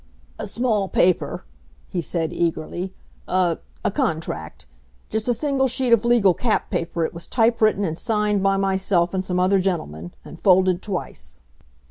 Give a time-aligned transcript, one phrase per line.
[0.39, 1.43] "A small paper,"
[1.87, 2.91] he said eagerly.
[3.27, 4.65] "A a contract
[5.11, 8.57] just a single sheet of legal cap paper it was type written and signed by
[8.57, 11.41] myself and some other gentlemen, and folded twice."